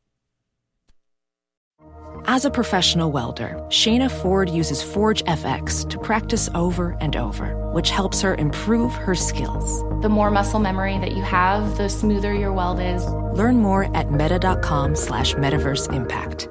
As 2.25 2.45
a 2.45 2.51
professional 2.51 3.11
welder, 3.11 3.55
Shayna 3.69 4.11
Ford 4.11 4.49
uses 4.49 4.83
Forge 4.83 5.23
FX 5.23 5.89
to 5.89 5.97
practice 5.97 6.49
over 6.53 6.95
and 7.01 7.15
over, 7.15 7.55
which 7.73 7.89
helps 7.89 8.21
her 8.21 8.35
improve 8.35 8.93
her 8.93 9.15
skills. 9.15 9.81
The 10.01 10.09
more 10.09 10.29
muscle 10.29 10.59
memory 10.59 10.97
that 10.99 11.15
you 11.15 11.23
have, 11.23 11.77
the 11.77 11.89
smoother 11.89 12.33
your 12.33 12.53
weld 12.53 12.79
is. 12.79 13.05
Learn 13.37 13.57
more 13.57 13.95
at 13.95 14.11
meta.com 14.11 14.95
slash 14.95 15.33
metaverse 15.33 15.91
impact. 15.93 16.47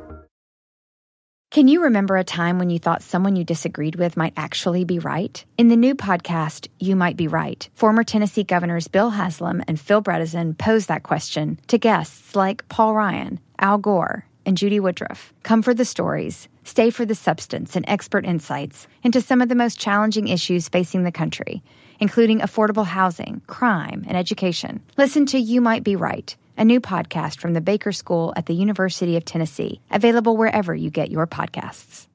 Can 1.50 1.66
you 1.66 1.82
remember 1.82 2.16
a 2.16 2.22
time 2.22 2.60
when 2.60 2.70
you 2.70 2.78
thought 2.78 3.02
someone 3.02 3.34
you 3.34 3.42
disagreed 3.42 3.96
with 3.96 4.16
might 4.16 4.34
actually 4.36 4.84
be 4.84 5.00
right? 5.00 5.44
In 5.58 5.66
the 5.66 5.74
new 5.74 5.96
podcast, 5.96 6.68
You 6.78 6.94
Might 6.94 7.16
Be 7.16 7.26
Right, 7.26 7.68
former 7.74 8.04
Tennessee 8.04 8.44
governors 8.44 8.86
Bill 8.86 9.10
Haslam 9.10 9.64
and 9.66 9.78
Phil 9.78 10.00
Bredesen 10.00 10.56
pose 10.56 10.86
that 10.86 11.02
question 11.02 11.58
to 11.66 11.76
guests 11.76 12.36
like 12.36 12.68
Paul 12.68 12.94
Ryan, 12.94 13.40
Al 13.58 13.78
Gore, 13.78 14.24
and 14.44 14.56
Judy 14.56 14.80
Woodruff. 14.80 15.32
Come 15.42 15.62
for 15.62 15.74
the 15.74 15.84
stories, 15.84 16.48
stay 16.64 16.90
for 16.90 17.04
the 17.04 17.14
substance 17.14 17.76
and 17.76 17.84
expert 17.88 18.24
insights 18.24 18.86
into 19.02 19.20
some 19.20 19.40
of 19.40 19.48
the 19.48 19.54
most 19.54 19.78
challenging 19.78 20.28
issues 20.28 20.68
facing 20.68 21.04
the 21.04 21.12
country, 21.12 21.62
including 21.98 22.40
affordable 22.40 22.86
housing, 22.86 23.42
crime, 23.46 24.04
and 24.06 24.16
education. 24.16 24.82
Listen 24.96 25.26
to 25.26 25.38
You 25.38 25.60
Might 25.60 25.84
Be 25.84 25.96
Right 25.96 26.36
a 26.60 26.64
new 26.64 26.78
podcast 26.78 27.38
from 27.38 27.54
the 27.54 27.60
Baker 27.62 27.90
School 27.90 28.34
at 28.36 28.44
the 28.44 28.54
University 28.54 29.16
of 29.16 29.24
Tennessee, 29.24 29.80
available 29.90 30.36
wherever 30.36 30.74
you 30.74 30.90
get 30.90 31.10
your 31.10 31.26
podcasts. 31.26 32.06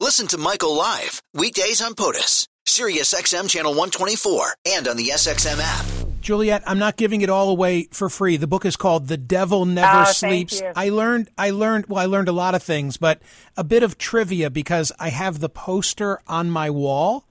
Listen 0.00 0.26
to 0.26 0.36
Michael 0.36 0.74
live 0.74 1.22
weekdays 1.32 1.80
on 1.80 1.94
POTUS, 1.94 2.48
Sirius 2.66 3.14
XM 3.14 3.48
channel 3.48 3.70
124, 3.70 4.54
and 4.66 4.88
on 4.88 4.96
the 4.96 5.10
SXM 5.14 5.58
app. 5.62 5.95
Juliette, 6.26 6.64
I'm 6.66 6.80
not 6.80 6.96
giving 6.96 7.20
it 7.20 7.30
all 7.30 7.50
away 7.50 7.86
for 7.92 8.08
free. 8.08 8.36
The 8.36 8.48
book 8.48 8.64
is 8.64 8.74
called 8.74 9.06
The 9.06 9.16
Devil 9.16 9.64
Never 9.64 10.00
Oh, 10.00 10.04
Sleeps. 10.06 10.58
thank 10.58 10.76
you. 10.76 10.82
I 10.82 10.88
learned 10.88 11.30
I 11.38 11.50
learned 11.50 11.86
well, 11.86 12.02
I 12.02 12.06
learned 12.06 12.26
a 12.26 12.32
lot 12.32 12.56
of 12.56 12.64
things, 12.64 12.96
but 12.96 13.22
a 13.56 13.62
bit 13.62 13.84
of 13.84 13.96
trivia 13.96 14.50
because 14.50 14.90
I 14.98 15.10
have 15.10 15.38
the 15.38 15.48
poster 15.48 16.18
on 16.26 16.50
my 16.50 16.68
wall. 16.68 17.28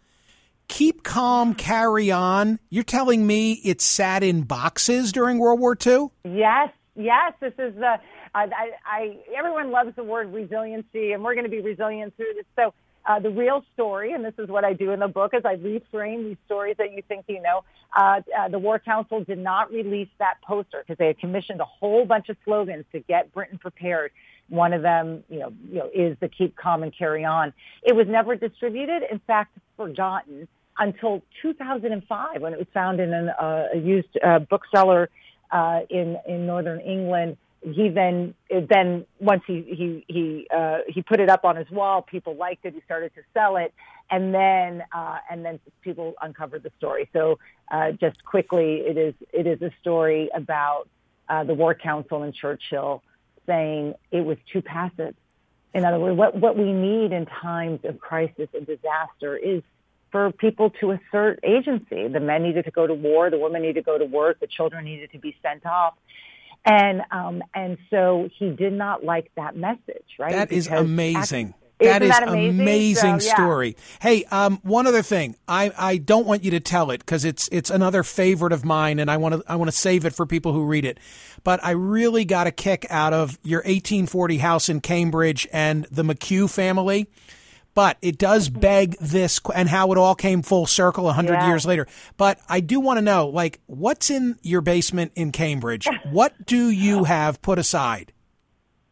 Keep 0.70 1.04
calm, 1.04 1.50
hmm. 1.50 1.56
carry 1.56 2.10
on. 2.10 2.60
You're 2.70 2.86
telling 2.86 3.28
me 3.28 3.60
it 3.66 3.82
sat 3.82 4.24
in 4.24 4.44
boxes 4.44 5.12
during 5.12 5.40
World 5.40 5.60
War 5.60 5.75
II? 5.86 6.08
Yes, 6.24 6.70
yes. 6.96 7.34
This 7.42 7.54
is 7.60 7.75
the. 7.75 8.00
I, 8.34 8.44
I, 8.44 8.70
I 8.86 9.18
everyone 9.38 9.72
loves 9.72 9.94
the 9.98 10.06
word 10.06 10.32
resiliency, 10.32 11.12
and 11.12 11.22
we're 11.22 11.34
going 11.34 11.44
to 11.44 11.52
be 11.52 11.60
resilient 11.60 12.16
through 12.16 12.34
this. 12.38 12.46
So 12.56 12.74
uh, 13.05 13.19
the 13.19 13.29
real 13.29 13.63
story, 13.74 14.13
and 14.13 14.25
this 14.25 14.33
is 14.39 14.50
what 14.50 14.63
I 14.63 14.74
do 14.74 14.91
in 14.91 15.00
the 15.00 15.07
book, 15.07 15.33
is 15.33 15.43
I 15.45 15.55
reframe 15.57 16.24
these 16.24 16.38
stories 16.45 16.75
that 16.77 16.93
you 16.93 17.03
think 17.07 17.25
you 17.27 17.41
know. 17.41 17.63
Uh, 17.95 18.21
uh, 18.38 18.47
the 18.50 18.59
War 18.59 18.79
Council 18.79 19.24
did 19.24 19.38
not 19.38 19.71
release 19.71 20.09
that 20.19 20.35
poster 20.41 20.83
because 20.85 20.97
they 20.97 21.07
had 21.07 21.19
commissioned 21.19 21.62
a 21.62 21.65
whole 21.65 22.05
bunch 22.05 22.29
of 22.29 22.38
slogans 22.43 22.85
to 22.91 23.00
get 23.01 23.33
Britain 23.33 23.57
prepared. 23.57 24.12
One 24.50 24.74
of 24.74 24.81
them, 24.81 25.24
you 25.29 25.39
know, 25.39 25.53
you 25.69 25.79
know, 25.79 25.89
is 25.93 26.17
the 26.19 26.27
keep 26.27 26.55
calm 26.55 26.83
and 26.83 26.95
carry 26.95 27.25
on. 27.25 27.53
It 27.83 27.95
was 27.95 28.07
never 28.07 28.35
distributed. 28.35 29.03
In 29.09 29.19
fact, 29.19 29.57
forgotten 29.77 30.47
until 30.77 31.21
2005 31.41 32.41
when 32.41 32.53
it 32.53 32.59
was 32.59 32.67
found 32.74 33.00
in 33.00 33.13
an, 33.13 33.29
uh, 33.29 33.67
a 33.74 33.77
used 33.77 34.17
uh, 34.24 34.39
bookseller 34.39 35.09
uh, 35.51 35.81
in 35.89 36.17
in 36.27 36.45
northern 36.45 36.79
England. 36.79 37.38
He 37.74 37.89
then 37.89 38.36
then 38.50 39.05
once 39.19 39.41
he 39.48 39.63
he 39.63 40.05
he 40.07 40.48
uh, 40.55 40.79
he 40.88 41.01
put 41.01 41.19
it 41.19 41.29
up 41.29 41.45
on 41.45 41.55
his 41.55 41.69
wall, 41.72 42.03
people 42.03 42.36
liked 42.36 42.63
it. 42.65 42.75
He 42.75 42.81
started 42.81 43.13
to 43.15 43.22
sell 43.34 43.57
it, 43.57 43.74
and 44.12 44.34
then 44.34 44.84
uh, 44.93 45.17
and 45.31 45.43
then 45.43 45.60
people 45.81 46.13
uncovered 46.22 46.62
the 46.62 46.72
story. 46.77 47.10
So 47.12 47.39
uh, 47.72 47.93
just 47.93 48.24
quickly, 48.24 48.84
it 48.86 48.98
is 48.98 49.15
it 49.34 49.48
is 49.48 49.62
a 49.63 49.72
story 49.81 50.29
about 50.36 50.88
uh, 51.27 51.43
the 51.43 51.55
War 51.55 51.74
Council 51.74 52.22
and 52.22 52.36
Churchill 52.36 53.01
saying 53.48 53.95
it 54.12 54.22
was 54.22 54.38
too 54.51 54.62
passive. 54.62 55.15
In 55.74 55.86
other 55.86 56.00
words, 56.00 56.15
what 56.15 56.36
what 56.36 56.55
we 56.55 56.72
need 56.72 57.13
in 57.13 57.25
times 57.25 57.79
of 57.84 58.00
crisis 58.00 58.48
and 58.53 58.67
disaster 58.67 59.36
is 59.36 59.63
for 60.12 60.31
people 60.31 60.69
to 60.81 60.91
assert 60.91 61.39
agency. 61.43 62.07
The 62.07 62.19
men 62.19 62.43
needed 62.43 62.65
to 62.65 62.72
go 62.72 62.86
to 62.86 62.93
war, 62.93 63.31
the 63.31 63.39
women 63.39 63.63
needed 63.63 63.75
to 63.75 63.81
go 63.81 63.98
to 63.98 64.05
work, 64.05 64.39
the 64.39 64.48
children 64.48 64.86
needed 64.86 65.12
to 65.13 65.17
be 65.17 65.36
sent 65.41 65.65
off. 65.65 65.95
And 66.65 67.01
um, 67.12 67.43
and 67.53 67.77
so 67.89 68.27
he 68.39 68.50
did 68.50 68.74
not 68.74 69.03
like 69.03 69.31
that 69.36 69.55
message, 69.55 70.05
right? 70.17 70.31
That 70.31 70.51
is 70.51 70.65
Because 70.67 70.81
amazing. 70.86 71.50
act- 71.50 71.60
That 71.79 72.01
is 72.01 72.10
that 72.10 72.27
amazing? 72.27 72.60
amazing 72.62 73.19
So, 73.19 73.27
yeah. 73.27 73.34
story. 73.36 73.77
Hey, 74.01 74.24
um, 74.25 74.60
one 74.63 74.88
other 74.88 75.03
thing. 75.03 75.36
I, 75.48 75.72
I 75.77 75.98
don't 75.98 76.25
want 76.25 76.43
you 76.43 76.51
to 76.51 76.60
tell 76.60 76.89
it 76.89 77.00
because 77.00 77.24
it's 77.24 77.48
it's 77.51 77.69
another 77.69 78.01
favorite 78.01 78.51
of 78.53 78.65
mine, 78.65 78.98
and 78.98 79.12
I 79.12 79.17
want 79.17 79.36
to 79.36 79.43
I 79.48 79.57
want 79.57 79.69
to 79.69 79.77
save 79.77 80.05
it 80.05 80.15
for 80.15 80.25
people 80.25 80.53
who 80.53 80.65
read 80.65 80.86
it. 80.86 81.00
But 81.43 81.63
I 81.63 81.72
really 81.72 82.25
got 82.25 82.48
a 82.48 82.51
kick 82.51 82.88
out 82.89 83.13
of 83.13 83.38
your 83.43 83.60
1840 83.60 84.38
house 84.39 84.67
in 84.67 84.81
Cambridge 84.81 85.48
and 85.53 85.86
the 85.91 86.01
McHugh 86.03 86.50
family. 86.50 87.07
But 87.75 87.98
it 88.01 88.18
does 88.18 88.50
beg 88.50 88.98
this, 89.00 89.40
and 89.53 89.70
how 89.70 89.92
it 89.92 89.98
all 89.98 90.16
came 90.16 90.42
full 90.42 90.66
circle 90.66 91.09
a 91.09 91.14
hundred 91.14 91.35
Yeah. 91.35 91.50
years 91.50 91.66
later. 91.66 91.85
But 92.18 92.40
I 92.50 92.61
do 92.61 92.79
want 92.79 92.98
to 92.98 93.01
know, 93.01 93.27
like, 93.27 93.59
what's 93.68 94.09
in 94.09 94.38
your 94.42 94.61
basement 94.61 95.11
in 95.16 95.31
Cambridge? 95.31 95.88
what 96.09 96.46
do 96.46 96.70
you 96.70 97.03
have 97.03 97.42
put 97.42 97.59
aside? 97.59 98.14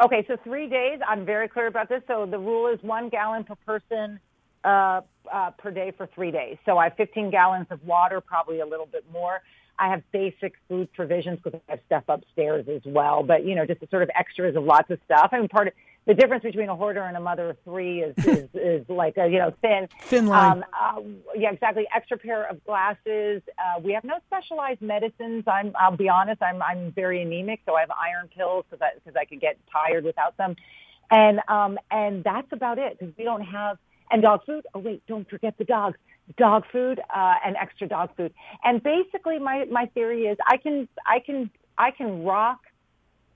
Okay, 0.02 0.26
so 0.28 0.36
three 0.44 0.68
days. 0.68 1.00
I'm 1.08 1.26
very 1.26 1.48
clear 1.48 1.68
about 1.68 1.88
this. 1.88 2.04
So 2.08 2.26
the 2.26 2.38
rule 2.38 2.68
is 2.68 2.84
one 2.84 3.08
gallon 3.10 3.46
per 3.46 3.56
person 3.56 4.20
uh, 4.66 5.02
uh, 5.32 5.52
per 5.52 5.72
day 5.72 5.92
for 5.96 6.08
three 6.08 6.32
days. 6.32 6.58
So 6.66 6.78
I 6.78 6.86
have 6.86 6.98
15 6.98 7.30
gallons 7.30 7.68
of 7.70 7.84
water, 7.86 8.20
probably 8.20 8.60
a 8.60 8.66
little 8.66 8.86
bit 8.86 9.06
more. 9.14 9.42
I 9.80 9.90
have 9.90 10.04
basic 10.12 10.54
food 10.68 10.92
provisions 10.94 11.40
because 11.42 11.60
I 11.68 11.72
have 11.72 11.80
stuff 11.86 12.04
upstairs 12.08 12.68
as 12.68 12.82
well. 12.86 13.24
But 13.24 13.46
you 13.46 13.56
know, 13.56 13.66
just 13.66 13.80
the 13.80 13.88
sort 13.88 14.04
of 14.04 14.10
extras 14.16 14.56
of 14.56 14.64
lots 14.64 14.90
of 14.90 15.00
stuff. 15.06 15.30
I 15.32 15.40
mean, 15.40 15.48
part 15.48 15.68
of 15.68 15.74
the 16.06 16.14
difference 16.14 16.44
between 16.44 16.70
a 16.70 16.76
hoarder 16.76 17.02
and 17.02 17.16
a 17.16 17.20
mother 17.20 17.52
of 17.52 17.58
three 17.64 18.02
is 18.02 18.16
is, 18.26 18.50
is 18.54 18.90
like 18.90 19.18
a 19.18 19.28
you 19.28 19.40
know 19.40 19.54
thin 19.62 19.88
Thin 20.02 20.28
line. 20.28 20.64
Um, 20.64 20.66
uh, 20.80 21.02
yeah, 21.36 21.52
exactly. 21.52 21.86
Extra 21.96 22.18
pair 22.18 22.50
of 22.50 22.64
glasses. 22.66 23.42
Uh, 23.58 23.80
we 23.82 23.94
have 23.94 24.04
no 24.04 24.16
specialized 24.28 24.82
medicines. 24.82 25.44
I'm. 25.48 25.74
I'll 25.80 25.98
be 25.98 26.10
honest. 26.10 26.42
I'm. 26.42 26.62
I'm 26.62 26.92
very 26.92 27.22
anemic, 27.22 27.62
so 27.66 27.76
I 27.76 27.82
have 27.82 27.92
iron 27.92 28.30
pills 28.36 28.66
because 28.70 28.82
I, 28.82 28.98
because 29.00 29.16
I 29.20 29.26
could 29.26 29.42
get 29.42 29.58
tired 29.72 30.04
without 30.04 30.36
them, 30.38 30.56
and 31.12 31.40
um 31.48 31.78
and 31.92 32.24
that's 32.24 32.52
about 32.52 32.78
it 32.78 33.00
because 33.00 33.14
we 33.18 33.24
don't 33.24 33.42
have 33.42 33.78
and 34.12 34.22
dog 34.22 34.42
food. 34.46 34.66
Oh 34.74 34.80
wait, 34.80 35.04
don't 35.08 35.30
forget 35.30 35.58
the 35.58 35.66
dogs. 35.66 35.98
Dog 36.38 36.64
food 36.72 37.02
uh, 37.14 37.34
and 37.46 37.58
extra 37.58 37.88
dog 37.88 38.10
food. 38.16 38.34
And 38.64 38.82
basically, 38.82 39.40
my 39.40 39.66
my 39.70 39.88
theory 39.88 40.24
is 40.24 40.38
I 40.48 40.58
can 40.58 40.88
I 41.06 41.20
can 41.20 41.50
I 41.78 41.92
can 41.92 42.24
rock 42.24 42.60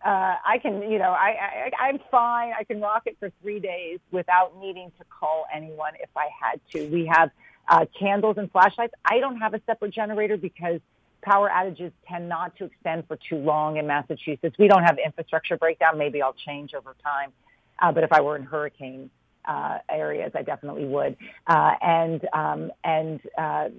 uh, 0.05 0.35
I 0.45 0.59
can, 0.61 0.89
you 0.89 0.99
know, 0.99 1.11
I, 1.11 1.69
I, 1.79 1.87
I'm 1.87 1.99
fine. 2.11 2.53
I 2.57 2.63
can 2.63 2.79
rock 2.79 3.03
it 3.05 3.17
for 3.19 3.31
three 3.41 3.59
days 3.59 3.99
without 4.11 4.57
needing 4.59 4.91
to 4.99 5.05
call 5.05 5.45
anyone 5.53 5.93
if 5.99 6.09
I 6.15 6.27
had 6.39 6.59
to. 6.73 6.87
We 6.89 7.07
have 7.11 7.31
uh, 7.67 7.85
candles 7.99 8.37
and 8.37 8.51
flashlights. 8.51 8.93
I 9.03 9.19
don't 9.19 9.37
have 9.37 9.53
a 9.53 9.61
separate 9.65 9.93
generator 9.93 10.37
because 10.37 10.79
power 11.21 11.49
outages 11.49 11.91
tend 12.07 12.29
not 12.29 12.55
to 12.57 12.65
extend 12.65 13.07
for 13.07 13.17
too 13.29 13.37
long 13.37 13.77
in 13.77 13.87
Massachusetts. 13.87 14.55
We 14.57 14.67
don't 14.67 14.83
have 14.83 14.97
infrastructure 15.03 15.57
breakdown. 15.57 15.97
Maybe 15.97 16.21
I'll 16.21 16.35
change 16.45 16.73
over 16.73 16.95
time. 17.03 17.33
Uh, 17.79 17.91
but 17.91 18.03
if 18.03 18.13
I 18.13 18.21
were 18.21 18.35
in 18.35 18.43
hurricane 18.43 19.09
uh, 19.45 19.79
areas, 19.89 20.31
I 20.35 20.43
definitely 20.43 20.85
would. 20.85 21.17
Uh, 21.47 21.73
and 21.81 22.27
um, 22.33 22.71
and 22.83 23.19
uh, 23.37 23.69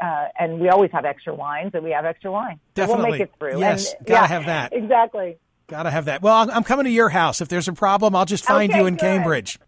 uh, 0.00 0.28
and 0.38 0.60
we 0.60 0.68
always 0.68 0.90
have 0.92 1.04
extra 1.04 1.34
wines, 1.34 1.72
so 1.72 1.80
we 1.80 1.90
have 1.90 2.04
extra 2.04 2.30
wine. 2.30 2.60
So 2.76 2.86
we'll 2.86 2.98
make 2.98 3.20
it 3.20 3.32
through. 3.38 3.58
Yes, 3.58 3.94
and, 3.94 4.06
gotta 4.06 4.22
yeah, 4.22 4.26
have 4.28 4.46
that. 4.46 4.72
Exactly. 4.72 5.38
Gotta 5.68 5.90
have 5.90 6.06
that. 6.06 6.22
Well, 6.22 6.34
I'm- 6.34 6.50
I'm 6.50 6.64
coming 6.64 6.84
to 6.84 6.90
your 6.90 7.10
house. 7.10 7.40
If 7.42 7.48
there's 7.48 7.68
a 7.68 7.72
problem, 7.74 8.16
I'll 8.16 8.24
just 8.24 8.44
find 8.44 8.70
Okay, 8.72 8.80
you 8.80 8.86
in 8.86 8.94
good. 8.94 9.00
Cambridge. 9.00 9.58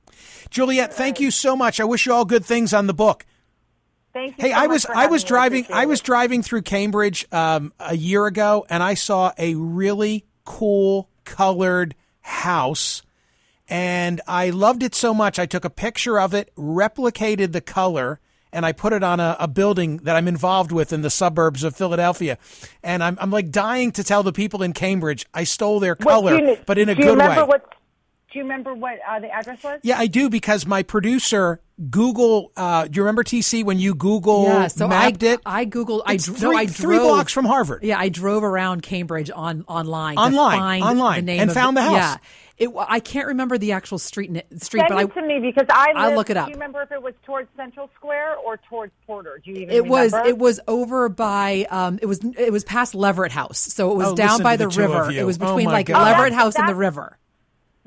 Juliette, 0.48 0.94
thank 0.94 1.20
you 1.20 1.30
so 1.30 1.54
much. 1.54 1.78
I 1.78 1.84
wish 1.84 2.06
you 2.06 2.14
all 2.14 2.24
good 2.24 2.44
things 2.44 2.72
on 2.72 2.86
the 2.86 2.94
book. 2.94 3.26
Thank 4.14 4.38
you. 4.38 4.44
Hey, 4.44 4.50
so 4.50 4.56
I 4.58 4.66
was 4.66 4.86
I 4.86 5.06
was 5.06 5.22
driving 5.22 5.66
I 5.70 5.86
was 5.86 6.00
driving 6.00 6.42
through 6.42 6.62
Cambridge 6.62 7.26
um, 7.32 7.72
a 7.78 7.96
year 7.96 8.26
ago, 8.26 8.66
and 8.70 8.82
I 8.82 8.94
saw 8.94 9.32
a 9.38 9.54
really 9.54 10.24
cool 10.44 11.08
colored 11.24 11.94
house, 12.22 13.02
and 13.68 14.20
I 14.26 14.50
loved 14.50 14.82
it 14.82 14.94
so 14.94 15.12
much. 15.14 15.38
I 15.38 15.46
took 15.46 15.64
a 15.64 15.70
picture 15.70 16.18
of 16.18 16.32
it, 16.34 16.50
replicated 16.56 17.52
the 17.52 17.60
color, 17.60 18.18
and 18.52 18.66
I 18.66 18.72
put 18.72 18.92
it 18.92 19.02
on 19.02 19.20
a, 19.20 19.36
a 19.40 19.48
building 19.48 19.98
that 19.98 20.16
I'm 20.16 20.28
involved 20.28 20.72
with 20.72 20.92
in 20.92 21.02
the 21.02 21.10
suburbs 21.10 21.62
of 21.64 21.76
Philadelphia. 21.76 22.38
And 22.82 23.02
I'm 23.02 23.16
I'm 23.20 23.30
like 23.30 23.50
dying 23.50 23.92
to 23.92 24.04
tell 24.04 24.22
the 24.22 24.32
people 24.32 24.62
in 24.62 24.72
Cambridge 24.72 25.26
I 25.34 25.44
stole 25.44 25.80
their 25.80 25.94
color, 25.96 26.38
do 26.38 26.44
you- 26.44 26.56
but 26.66 26.78
in 26.78 26.88
a 26.88 26.94
do 26.94 27.00
you 27.02 27.06
good 27.08 27.18
remember 27.18 27.42
way. 27.42 27.46
What, 27.48 27.74
do 28.32 28.38
you 28.38 28.44
remember 28.44 28.74
what 28.74 28.98
uh, 29.08 29.18
the 29.18 29.28
address 29.28 29.62
was? 29.64 29.80
Yeah, 29.82 29.98
I 29.98 30.06
do 30.06 30.30
because 30.30 30.64
my 30.64 30.82
producer 30.84 31.60
Google. 31.90 32.52
Uh, 32.56 32.84
do 32.86 32.96
you 32.96 33.02
remember 33.02 33.24
TC 33.24 33.64
when 33.64 33.78
you 33.80 33.94
Google 33.94 34.44
Yeah, 34.44 34.66
so 34.68 34.86
mapped 34.86 35.24
I, 35.24 35.26
it? 35.32 35.40
I 35.44 35.66
googled. 35.66 36.02
I 36.06 36.12
It's 36.14 36.26
dro- 36.26 36.34
three, 36.36 36.50
no, 36.50 36.56
I 36.58 36.66
three 36.66 36.98
blocks 36.98 37.32
from 37.32 37.44
Harvard. 37.46 37.82
Yeah, 37.82 37.98
I 37.98 38.08
drove 38.08 38.44
around 38.44 38.82
Cambridge 38.82 39.30
on 39.34 39.64
online, 39.66 40.14
to 40.16 40.20
Online, 40.22 40.58
find 40.58 40.84
online, 40.84 41.16
the 41.24 41.32
name 41.32 41.40
and 41.40 41.50
of 41.50 41.54
found 41.54 41.76
the 41.76 41.82
house. 41.82 41.92
Yeah, 41.94 42.16
it, 42.60 42.70
I 42.76 43.00
can't 43.00 43.26
remember 43.26 43.58
the 43.58 43.72
actual 43.72 43.98
street 43.98 44.30
street, 44.58 44.80
Send 44.80 44.88
but 44.90 44.98
I 44.98 45.02
it 45.02 45.14
to 45.14 45.22
me 45.22 45.40
because 45.40 45.66
I. 45.70 45.92
I'll 45.96 46.14
look 46.14 46.30
it 46.30 46.36
up. 46.36 46.46
Do 46.46 46.50
you 46.50 46.56
remember 46.56 46.82
if 46.82 46.92
it 46.92 47.02
was 47.02 47.14
towards 47.24 47.48
Central 47.56 47.90
Square 47.96 48.36
or 48.36 48.58
towards 48.68 48.92
Porter? 49.06 49.40
Do 49.42 49.50
you 49.50 49.56
even 49.62 49.68
remember? 49.68 49.86
it 49.86 49.90
was 49.90 50.14
it 50.28 50.38
was 50.38 50.60
over 50.68 51.08
by 51.08 51.66
um 51.70 51.98
it 52.02 52.06
was 52.06 52.20
it 52.38 52.52
was 52.52 52.62
past 52.64 52.94
Leverett 52.94 53.32
House, 53.32 53.58
so 53.58 53.90
it 53.90 53.96
was 53.96 54.08
Oh, 54.08 54.14
down 54.14 54.42
by 54.42 54.56
the, 54.56 54.68
the 54.68 54.78
river. 54.78 55.10
It 55.10 55.24
was 55.24 55.38
Oh, 55.40 55.46
between 55.46 55.66
my 55.66 55.72
like 55.72 55.86
God. 55.86 56.02
Leverett 56.04 56.32
Oh, 56.34 56.36
House 56.36 56.54
and 56.56 56.68
the 56.68 56.74
river. 56.74 57.16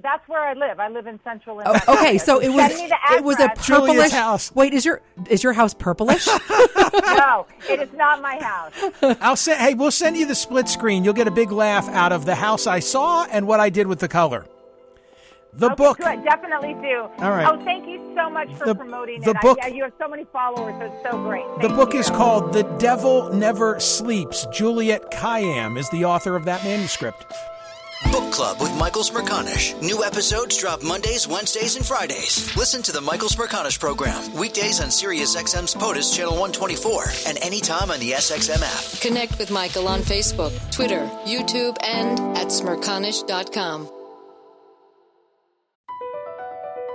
That's 0.01 0.27
where 0.27 0.41
I 0.41 0.53
live. 0.53 0.81
I 0.81 0.89
live 0.89 1.07
in 1.07 1.17
Central. 1.23 1.59
and 1.61 1.69
Oh, 1.87 1.93
okay, 1.93 2.17
so 2.17 2.41
it 2.41 2.49
was 2.49 2.65
Send 2.71 2.75
me 2.75 2.87
the 2.89 3.15
it 3.15 3.23
was 3.23 3.39
a 3.39 3.43
address. 3.51 3.67
Purplish 3.67 4.11
house. 4.11 4.53
Wait, 4.55 4.73
is 4.73 4.83
your 4.83 5.01
is 5.29 5.43
your 5.43 5.53
house 5.53 5.73
purplish? 5.73 6.27
no, 6.93 7.45
it 7.69 7.79
is 7.79 7.93
not 7.93 8.21
my 8.21 8.37
house. 8.43 8.73
I'll 9.21 9.35
send. 9.37 9.61
Hey, 9.61 9.75
we'll 9.75 9.91
send 9.91 10.17
you 10.17 10.25
the 10.25 10.35
split 10.35 10.67
screen. 10.67 11.03
You'll 11.05 11.13
get 11.13 11.27
a 11.27 11.31
big 11.31 11.51
laugh 11.51 11.87
out 11.89 12.11
of 12.11 12.25
the 12.25 12.35
house 12.35 12.67
I 12.67 12.79
saw 12.79 13.25
and 13.25 13.47
what 13.47 13.59
I 13.59 13.69
did 13.69 13.87
with 13.87 13.99
the 13.99 14.07
color. 14.09 14.45
The 15.55 15.67
okay, 15.67 15.75
book. 15.75 15.97
Good, 15.97 16.23
definitely 16.23 16.73
do. 16.81 17.07
All 17.19 17.29
right. 17.29 17.45
Oh, 17.47 17.63
thank 17.63 17.87
you 17.87 18.13
so 18.15 18.29
much 18.29 18.51
for 18.55 18.65
The- 18.65 18.75
promoting 18.75 19.21
the 19.21 19.31
it. 19.31 19.41
book- 19.41 19.59
I, 19.61 19.67
yeah, 19.67 19.73
you 19.75 19.83
have 19.83 19.93
so 19.99 20.07
many 20.07 20.25
followers. 20.33 20.73
It's 20.81 21.11
so 21.11 21.17
great. 21.23 21.45
The 21.61 21.69
book 21.69 21.93
you. 21.93 21.99
is 21.99 22.09
called 22.09 22.53
The 22.53 22.63
Devil 22.79 23.29
Never 23.33 23.79
Sleeps. 23.79 24.47
Juliette 24.51 25.11
Kayyem 25.11 25.77
is 25.77 25.87
the 25.89 26.05
author 26.05 26.35
of 26.35 26.45
that 26.45 26.63
manuscript. 26.63 27.25
Book 28.11 28.33
Club 28.33 28.59
with 28.59 28.75
Michael 28.77 29.03
Smerconish. 29.03 29.79
New 29.81 30.03
episodes 30.03 30.57
drop 30.57 30.83
Mondays, 30.83 31.25
Wednesdays, 31.27 31.77
and 31.77 31.85
Fridays. 31.85 32.53
Listen 32.57 32.81
to 32.81 32.91
the 32.91 32.99
Michael 32.99 33.29
Smerconish 33.29 33.79
program 33.79 34.33
weekdays 34.33 34.81
on 34.81 34.87
SiriusXM's 34.87 35.73
POTUS 35.75 36.13
Channel 36.13 36.33
124 36.33 37.05
and 37.27 37.37
anytime 37.41 37.91
on 37.91 37.99
the 38.01 38.11
SXM 38.11 38.61
app. 38.61 39.01
Connect 39.01 39.37
with 39.39 39.51
Michael 39.51 39.87
on 39.87 40.01
Facebook, 40.01 40.51
Twitter, 40.71 41.07
YouTube, 41.25 41.77
and 41.83 42.19
at 42.37 42.47
smerconish.com. 42.47 43.87